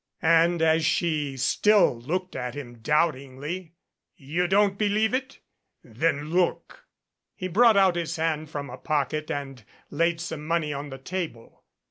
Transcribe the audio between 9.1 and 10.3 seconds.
and laid